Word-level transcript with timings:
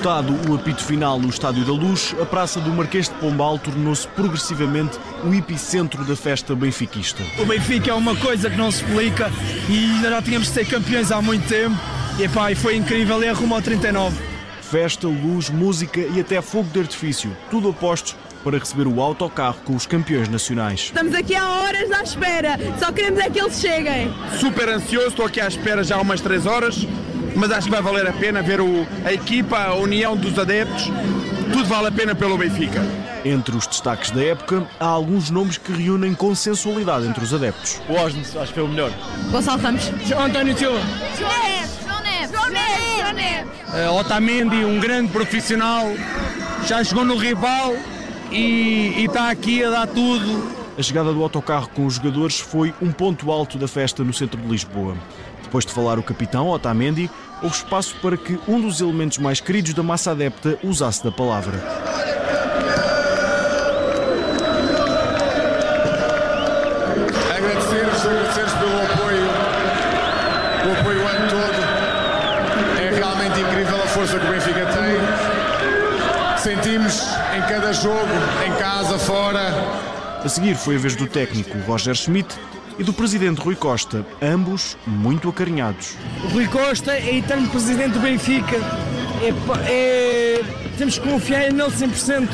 Escutado 0.00 0.50
o 0.50 0.54
apito 0.54 0.82
final 0.82 1.20
no 1.20 1.28
Estádio 1.28 1.62
da 1.62 1.72
Luz, 1.72 2.16
a 2.18 2.24
Praça 2.24 2.58
do 2.58 2.70
Marquês 2.72 3.06
de 3.06 3.14
Pombal 3.16 3.58
tornou-se 3.58 4.08
progressivamente 4.08 4.98
o 5.22 5.34
epicentro 5.34 6.02
da 6.06 6.16
festa 6.16 6.54
benfiquista. 6.54 7.22
O 7.38 7.44
Benfica 7.44 7.90
é 7.90 7.92
uma 7.92 8.16
coisa 8.16 8.48
que 8.48 8.56
não 8.56 8.70
se 8.70 8.82
explica 8.82 9.30
e 9.68 9.92
ainda 9.92 10.08
já 10.08 10.22
tínhamos 10.22 10.48
de 10.48 10.54
ser 10.54 10.64
campeões 10.64 11.12
há 11.12 11.20
muito 11.20 11.46
tempo. 11.46 11.76
E 12.18 12.26
pá, 12.30 12.54
foi 12.56 12.76
incrível 12.76 13.22
e 13.22 13.28
arrumou 13.28 13.56
ao 13.56 13.62
39. 13.62 14.16
Festa, 14.62 15.06
luz, 15.06 15.50
música 15.50 16.00
e 16.00 16.18
até 16.18 16.40
fogo 16.40 16.70
de 16.72 16.80
artifício, 16.80 17.36
tudo 17.50 17.68
apostos 17.68 18.16
para 18.42 18.56
receber 18.56 18.86
o 18.86 19.02
autocarro 19.02 19.58
com 19.66 19.76
os 19.76 19.86
campeões 19.86 20.30
nacionais. 20.30 20.80
Estamos 20.80 21.14
aqui 21.14 21.34
há 21.34 21.46
horas 21.46 21.92
à 21.92 22.02
espera, 22.02 22.58
só 22.78 22.90
queremos 22.90 23.20
é 23.20 23.28
que 23.28 23.38
eles 23.38 23.60
cheguem. 23.60 24.10
Super 24.38 24.70
ansioso, 24.70 25.08
estou 25.08 25.26
aqui 25.26 25.42
à 25.42 25.46
espera 25.46 25.84
já 25.84 25.96
há 25.96 26.00
umas 26.00 26.22
3 26.22 26.46
horas 26.46 26.86
mas 27.34 27.50
acho 27.50 27.66
que 27.66 27.72
vai 27.72 27.82
valer 27.82 28.06
a 28.06 28.12
pena 28.12 28.42
ver 28.42 28.60
o, 28.60 28.86
a 29.04 29.12
equipa, 29.12 29.58
a 29.58 29.74
união 29.74 30.16
dos 30.16 30.38
adeptos. 30.38 30.90
Tudo 31.52 31.64
vale 31.64 31.88
a 31.88 31.92
pena 31.92 32.14
pelo 32.14 32.38
Benfica. 32.38 32.80
Entre 33.24 33.54
os 33.56 33.66
destaques 33.66 34.10
da 34.10 34.22
época, 34.22 34.66
há 34.78 34.86
alguns 34.86 35.30
nomes 35.30 35.58
que 35.58 35.72
reúnem 35.72 36.14
consensualidade 36.14 37.06
entre 37.06 37.22
os 37.22 37.34
adeptos. 37.34 37.80
O 37.88 37.94
Osnes, 37.94 38.36
acho 38.36 38.48
que 38.48 38.54
foi 38.54 38.62
o 38.62 38.68
melhor. 38.68 38.90
Gonçalo 39.30 39.60
Ramos. 39.60 39.90
António 40.18 40.56
Silva. 40.56 40.80
João 41.18 41.30
Neves. 41.42 41.70
João 41.84 42.00
Neves. 42.02 42.30
João 42.30 42.50
Neves. 42.50 42.98
João 42.98 43.12
Neves. 43.12 43.50
Uh, 43.68 43.94
Otamendi, 43.98 44.64
um 44.64 44.80
grande 44.80 45.12
profissional, 45.12 45.86
já 46.66 46.82
chegou 46.82 47.04
no 47.04 47.16
rival 47.16 47.74
e, 48.30 48.94
e 48.96 49.04
está 49.04 49.30
aqui 49.30 49.62
a 49.64 49.70
dar 49.70 49.86
tudo. 49.86 50.60
A 50.78 50.82
chegada 50.82 51.12
do 51.12 51.22
autocarro 51.22 51.68
com 51.68 51.84
os 51.84 51.96
jogadores 51.96 52.40
foi 52.40 52.72
um 52.80 52.90
ponto 52.90 53.30
alto 53.30 53.58
da 53.58 53.68
festa 53.68 54.02
no 54.02 54.14
centro 54.14 54.40
de 54.40 54.48
Lisboa. 54.48 54.96
Depois 55.50 55.66
de 55.66 55.72
falar 55.72 55.98
o 55.98 56.02
capitão, 56.04 56.46
Otamendi, 56.48 57.10
houve 57.42 57.56
espaço 57.56 57.96
para 58.00 58.16
que 58.16 58.38
um 58.46 58.60
dos 58.60 58.80
elementos 58.80 59.18
mais 59.18 59.40
queridos 59.40 59.74
da 59.74 59.82
massa 59.82 60.12
adepta 60.12 60.56
usasse 60.62 61.02
da 61.02 61.10
palavra. 61.10 61.58
Agradecer-vos, 67.36 68.00
pelo 68.60 68.80
apoio, 68.80 69.26
o 70.68 70.80
apoio 70.80 71.02
o 71.02 71.08
ano 71.08 71.28
todo. 71.28 71.60
É 72.80 72.94
realmente 72.94 73.40
incrível 73.40 73.82
a 73.82 73.88
força 73.88 74.20
que 74.20 74.26
o 74.28 74.30
Benfica 74.30 74.66
tem. 74.66 75.00
Sentimos 76.38 77.02
em 77.36 77.42
cada 77.48 77.72
jogo, 77.72 78.06
em 78.46 78.52
casa, 78.52 78.96
fora. 79.00 79.52
A 80.24 80.28
seguir 80.28 80.54
foi 80.54 80.76
a 80.76 80.78
vez 80.78 80.94
do 80.94 81.08
técnico 81.08 81.58
Roger 81.66 81.96
Schmidt 81.96 82.38
e 82.80 82.82
do 82.82 82.94
presidente 82.94 83.42
Rui 83.42 83.54
Costa, 83.54 84.06
ambos 84.22 84.74
muito 84.86 85.28
acarinhados. 85.28 85.96
O 86.24 86.28
Rui 86.28 86.48
Costa 86.48 86.92
é 86.92 87.18
eterno 87.18 87.46
presidente 87.50 87.92
do 87.92 88.00
Benfica. 88.00 88.56
É, 89.20 89.34
é, 89.70 90.42
temos 90.78 90.98
que 90.98 91.06
confiar 91.06 91.52
nele 91.52 91.70
100%. 91.70 92.26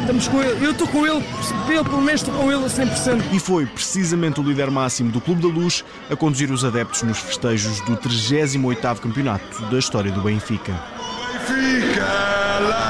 Estamos 0.00 0.26
com 0.26 0.42
ele. 0.42 0.64
Eu 0.64 0.70
estou 0.70 0.88
com 0.88 1.06
ele, 1.06 1.22
pelo, 1.66 1.84
pelo 1.84 2.00
menos 2.00 2.22
estou 2.22 2.34
com 2.34 2.50
ele 2.50 2.64
a 2.64 2.68
100%. 2.68 3.22
E 3.30 3.38
foi 3.38 3.66
precisamente 3.66 4.40
o 4.40 4.42
líder 4.42 4.70
máximo 4.70 5.12
do 5.12 5.20
Clube 5.20 5.42
da 5.42 5.48
Luz 5.48 5.84
a 6.10 6.16
conduzir 6.16 6.50
os 6.50 6.64
adeptos 6.64 7.02
nos 7.02 7.18
festejos 7.18 7.78
do 7.82 7.94
38º 7.98 9.00
campeonato 9.00 9.66
da 9.66 9.78
história 9.78 10.10
do 10.10 10.22
Benfica. 10.22 10.72
Benfica! 11.46 12.87